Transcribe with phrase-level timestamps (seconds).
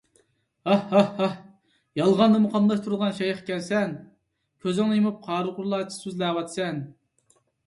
[0.69, 0.77] ھا!
[0.93, 1.01] ھا!
[1.17, 1.27] ھا!
[1.99, 3.93] يالغاننىمۇ قاملاشتۇرىدىغان شەيخ ئىكەنسەن!
[4.65, 6.83] كۆزۈڭنى يۇمۇپ قارىغۇلارچە سۆزلەۋاتىسەن.